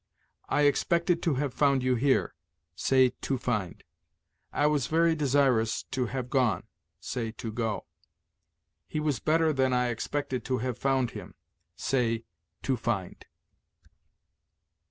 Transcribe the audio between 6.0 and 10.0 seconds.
have gone": say, to go. "He was better than I